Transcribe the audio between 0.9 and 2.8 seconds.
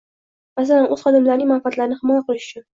o‘z xodimlarining manfaatlarini himoya qilish uchun